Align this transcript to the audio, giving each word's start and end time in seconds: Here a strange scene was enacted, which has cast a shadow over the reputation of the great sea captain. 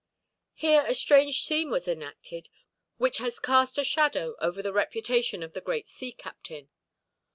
Here 0.55 0.83
a 0.87 0.95
strange 0.95 1.43
scene 1.43 1.69
was 1.69 1.87
enacted, 1.87 2.49
which 2.97 3.19
has 3.19 3.39
cast 3.39 3.77
a 3.77 3.83
shadow 3.83 4.35
over 4.39 4.63
the 4.63 4.73
reputation 4.73 5.43
of 5.43 5.53
the 5.53 5.61
great 5.61 5.87
sea 5.89 6.11
captain. 6.11 6.71